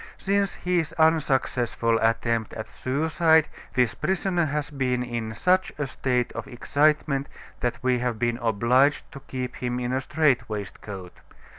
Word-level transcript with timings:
Since 0.17 0.55
his 0.55 0.93
unsuccessful 0.93 1.99
attempt 1.99 2.53
at 2.53 2.67
suicide, 2.67 3.47
this 3.73 3.93
prisoner 3.93 4.45
has 4.47 4.71
been 4.71 5.03
in 5.03 5.35
such 5.35 5.71
a 5.77 5.85
state 5.85 6.31
of 6.31 6.47
excitement 6.47 7.27
that 7.59 7.77
we 7.83 7.99
have 7.99 8.17
been 8.17 8.37
obliged 8.39 9.11
to 9.11 9.19
keep 9.19 9.57
him 9.57 9.79
in 9.79 9.93
a 9.93 10.01
strait 10.01 10.49
waistcoat. 10.49 11.13